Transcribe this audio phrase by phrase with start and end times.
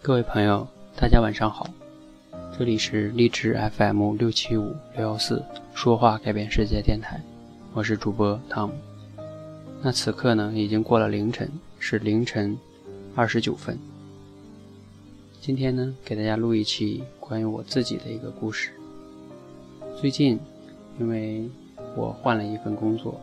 [0.00, 1.68] 各位朋友，大家晚上好，
[2.56, 5.44] 这里是励志 FM 六七五六幺四
[5.74, 7.20] 说话改变世界电台，
[7.74, 8.74] 我是主播汤姆。
[9.82, 12.56] 那此刻呢，已经过了凌晨，是凌晨
[13.16, 13.76] 二十九分。
[15.40, 18.70] 今天呢，给大家录一期关于我自己的一个故事。
[20.00, 20.38] 最近，
[21.00, 21.50] 因为
[21.96, 23.20] 我换了一份工作，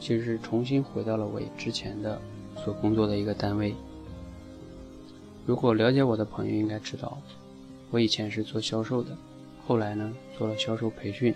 [0.00, 2.20] 其实重新回到了我之前的
[2.56, 3.72] 所工作的一个单位。
[5.48, 7.16] 如果了解我的朋友应该知道，
[7.90, 9.16] 我以前是做销售的，
[9.66, 11.34] 后来呢做了销售培训，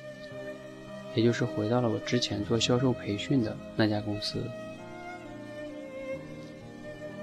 [1.15, 4.43] 也就是回到了我之前做销售培训的那家公司，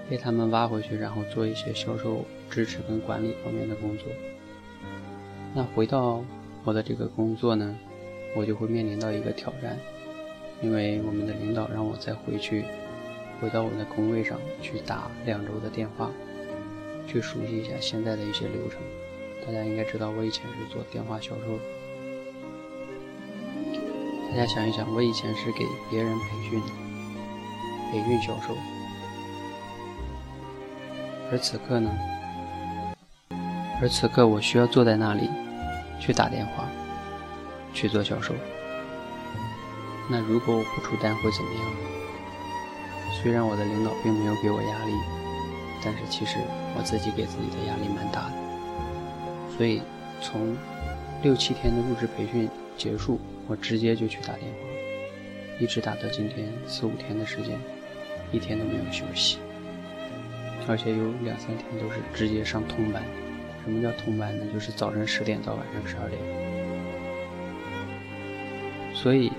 [0.10, 4.08] 被他们挖回去，然后做一些销售支持跟管理方面的工作。
[5.54, 6.26] 那回到
[6.64, 7.78] 我的这个工作呢，
[8.36, 9.78] 我就会面临到一个挑战，
[10.60, 12.66] 因为我们的领导让我再回去，
[13.40, 16.10] 回到我的工位上去打两周的电话。
[17.12, 18.80] 去熟悉一下现在的一些流程。
[19.46, 21.60] 大家应该知道，我以前是做电话销售。
[24.30, 26.68] 大家想一想，我以前是给别人培训的，
[27.92, 28.56] 培训销售。
[31.32, 31.90] 而此刻呢？
[33.82, 35.28] 而此刻我需要坐在那里，
[36.00, 36.68] 去打电话，
[37.74, 38.36] 去做销售。
[40.08, 41.64] 那如果我不出单会怎么样？
[43.22, 45.19] 虽然我的领导并没有给我压力。
[45.84, 46.38] 但是其实
[46.76, 48.34] 我自己给自己的压力蛮大的，
[49.58, 49.82] 所以
[50.22, 50.56] 从
[51.22, 54.58] 六七天的入职培训结束，我直接就去打电话，
[55.60, 57.58] 一直打到今天四五天的时间，
[58.32, 59.38] 一天都没有休息，
[60.68, 63.04] 而且有两三天都是直接上通班。
[63.66, 64.46] 什么叫通班呢？
[64.54, 66.20] 就是早晨十点到晚上十二点。
[68.94, 69.32] 所以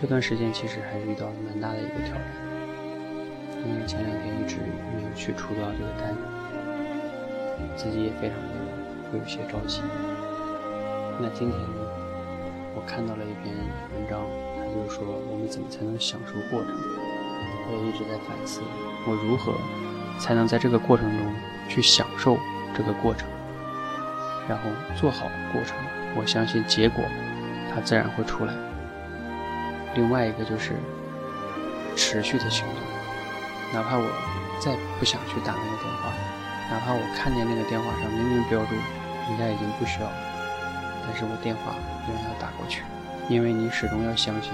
[0.00, 2.49] 这段时间其实还是遇到了蛮大的一个挑战。
[3.66, 4.56] 因为前两天一直
[4.96, 6.16] 没有去出到这个单，
[7.76, 9.82] 自己也非常的有些着急。
[11.20, 11.60] 那今天，
[12.74, 13.54] 我看到了一篇
[13.94, 14.20] 文章，
[14.56, 16.74] 他就是说我们怎么才能享受过程。
[17.72, 18.62] 我也一直在反思，
[19.06, 19.54] 我如何
[20.18, 21.32] 才能在这个过程中
[21.68, 22.38] 去享受
[22.74, 23.28] 这个过程，
[24.48, 24.64] 然后
[24.96, 25.76] 做好过程。
[26.16, 27.04] 我相信结果
[27.72, 28.54] 它自然会出来。
[29.94, 30.72] 另外一个就是
[31.94, 32.99] 持续的行动。
[33.72, 34.06] 哪怕我
[34.60, 36.12] 再不想去打那个电话，
[36.70, 40.10] 哪怕我看见那个电话上明明标注人家已经不需要，
[41.06, 41.74] 但是我电话
[42.06, 42.82] 仍然要打过去，
[43.28, 44.52] 因为你始终要相信，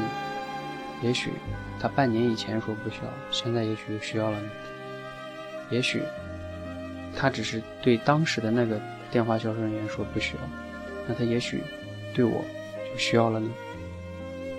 [1.02, 1.32] 也许
[1.80, 4.48] 他半年以前说不需要，现在也许就需要了呢。
[5.70, 6.02] 也许
[7.16, 10.40] 他只是对当时的那个电话销售人员说不需要，
[11.08, 11.62] 那他也许
[12.14, 12.44] 对我
[12.92, 13.48] 就需要了呢。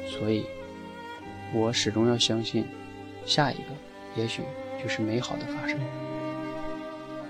[0.09, 0.45] 所以，
[1.53, 2.67] 我始终要相信
[3.25, 3.86] 下一个。
[4.17, 4.41] 也许
[4.81, 5.79] 就是美好的发生，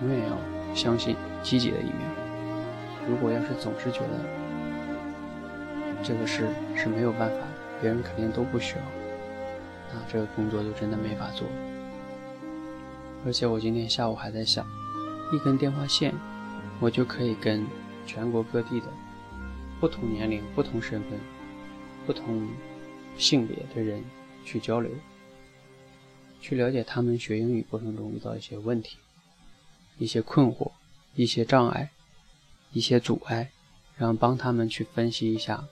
[0.02, 0.38] 永远要
[0.74, 2.00] 相信积极的一面。
[3.08, 4.20] 如果要是总是觉得
[6.02, 7.38] 这个事是没有办法，
[7.81, 8.81] 别人肯定都不需要，
[9.94, 11.48] 那这个工作就真的没法做。
[13.25, 14.66] 而且我今天下午还在想，
[15.34, 16.14] 一根电话线，
[16.80, 17.66] 我就可以跟
[18.06, 18.86] 全国各地的
[19.81, 21.19] 不同年龄、不同身份、
[22.06, 22.48] 不同
[23.18, 24.02] 性别的人
[24.46, 24.90] 去交流。
[26.40, 28.98] 去了解他们学英语过程中遇到一些问题、
[29.98, 30.72] 一些困惑、
[31.16, 31.90] 一些障碍、
[32.72, 33.52] 一些阻碍，
[33.98, 35.64] 然后帮他们去分析一下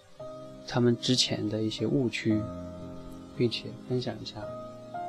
[0.67, 2.41] 他们之前的一些误区，
[3.37, 4.43] 并且分享一下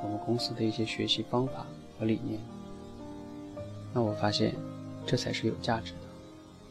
[0.02, 1.66] 我们公司的一些学习方法
[1.98, 2.38] 和理念。
[3.92, 4.54] 那我发现
[5.06, 5.98] 这才是有价值的。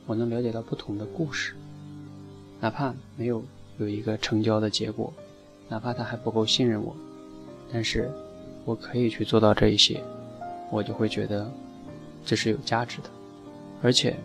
[0.06, 1.56] 我能了解到不同的故事，
[2.62, 3.44] 哪怕没有
[3.80, 5.12] 有一个成交的结果，
[5.68, 6.96] 哪怕他还不够信任我，
[7.74, 8.10] 但是。
[8.66, 10.04] 我可以去做到这一些，
[10.72, 11.50] 我就会觉得
[12.26, 13.10] 这是有价值的。
[13.84, 14.16] 而且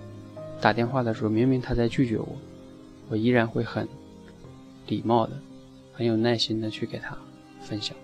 [0.60, 2.28] 打电话的时候，明明他在拒绝我，
[3.10, 3.86] 我依然会很
[4.86, 5.32] 礼貌的、
[5.92, 7.14] 很有耐心的去给他
[7.60, 7.94] 分享，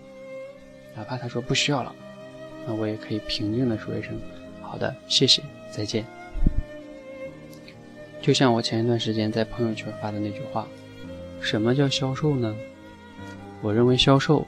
[0.95, 1.95] 哪怕他说不需要了，
[2.67, 4.15] 那我也可以平静的说一声
[4.61, 6.05] “好的，谢谢，再见”。
[8.21, 10.67] 就像我前一段时间在朋友圈发的那句话
[11.41, 12.55] ：“什么叫销售呢？
[13.63, 14.47] 我认为销售。”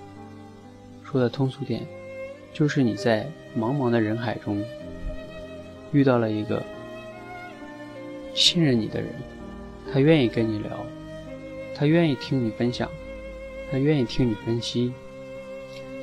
[1.11, 1.87] 说的通俗点，
[2.53, 3.27] 就是你在
[3.59, 4.63] 茫茫的人海中
[5.91, 6.63] 遇到了一个
[8.35, 9.09] 信任你的人，
[9.91, 10.71] 他愿意跟你聊，
[11.75, 12.87] 他愿意听你分享，
[13.73, 14.93] 他愿意听你分析，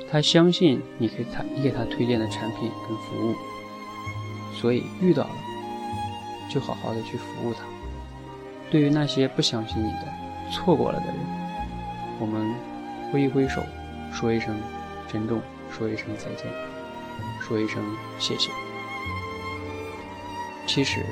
[0.09, 3.35] 他相信你给他你给他推荐的产品跟服务，
[4.55, 5.35] 所以遇到了
[6.49, 7.59] 就好好的去服务他。
[8.71, 10.11] 对于那些不相信你的、
[10.51, 11.15] 错过了的人，
[12.19, 12.51] 我们
[13.11, 13.61] 挥一挥手，
[14.11, 14.57] 说一声。
[15.15, 15.41] 珍重
[15.71, 16.45] 说一声再见，
[17.41, 17.81] 说一声
[18.19, 18.49] 谢谢。
[20.67, 21.05] 其实，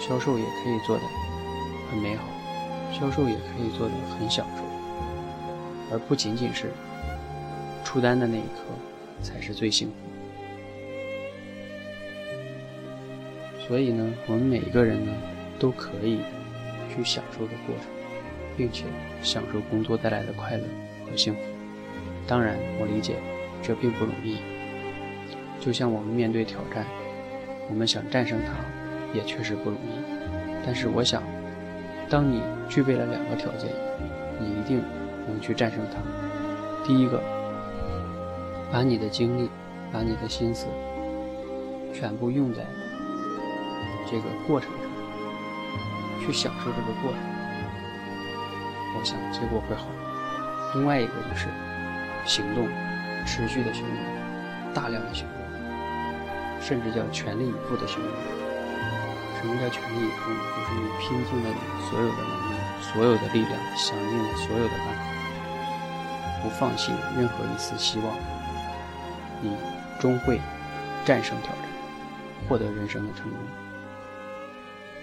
[0.00, 1.02] 销售也可以做的
[1.90, 2.24] 很美好，
[2.90, 4.62] 销售也可以做的很享受，
[5.92, 6.72] 而不仅仅是
[7.84, 8.62] 出单的那一刻
[9.20, 9.94] 才是最幸福。
[13.68, 15.12] 所以呢，我们每一个人呢，
[15.58, 16.20] 都可以
[16.88, 17.86] 去享受的过程，
[18.56, 18.86] 并且
[19.22, 20.64] 享受工作带来的快乐
[21.04, 21.40] 和幸福。
[22.26, 23.16] 当然，我理解
[23.62, 24.38] 这并不容易。
[25.60, 26.84] 就像我们面对挑战，
[27.68, 28.52] 我们想战胜它，
[29.16, 30.02] 也确实不容易。
[30.66, 31.22] 但是我想，
[32.08, 33.70] 当你具备了两个条件，
[34.40, 34.82] 你一定
[35.28, 36.00] 能去战胜它。
[36.84, 37.22] 第一个，
[38.72, 39.48] 把你的精力、
[39.92, 40.66] 把你的心思
[41.94, 42.64] 全部用在
[44.10, 47.20] 这个过程上，去享受这个过程，
[48.98, 49.86] 我想结果会好。
[50.74, 51.46] 另外一个就是
[52.24, 52.66] 行动，
[53.24, 55.42] 持续的行动，大量的行动。
[56.60, 58.12] 甚至叫全力以赴的行动。
[59.40, 60.38] 什么叫全力以赴呢？
[60.54, 65.02] 就是你拼尽了你所有的能力、所有的力量，想尽了所有的办法，
[66.40, 68.16] 不放弃任何一丝希望，
[69.40, 69.56] 你
[69.98, 70.40] 终会
[71.04, 71.64] 战胜挑战，
[72.48, 73.38] 获得人生的成功。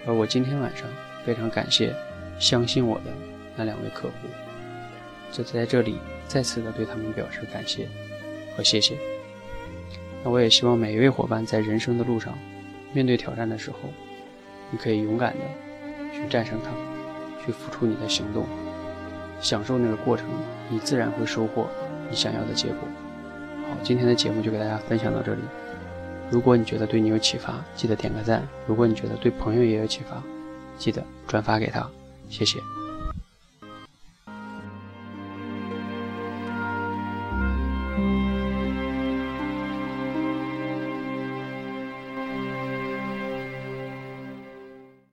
[0.06, 0.88] 而我今天晚上
[1.26, 1.94] 非常感谢
[2.38, 3.12] 相信我的
[3.54, 4.14] 那两位客户，
[5.32, 7.88] 就在这里再次的对他们表示感谢
[8.56, 8.96] 和谢谢。
[10.22, 12.36] 那我也希望每一位伙伴在人生的路上，
[12.92, 13.76] 面对挑战的时候，
[14.70, 15.44] 你可以勇敢的
[16.12, 16.70] 去战胜它，
[17.44, 18.46] 去付出你的行动，
[19.40, 20.26] 享受那个过程，
[20.68, 21.66] 你自然会收获
[22.10, 22.76] 你想要的结果。
[23.68, 25.40] 好，今天的节目就给大家分享到这里。
[26.30, 30.22] 如果你觉得对你有启发，记得点个赞；如果你觉得对朋友也有启发，
[30.76, 31.88] 记得转发给他。
[32.28, 32.58] 谢谢。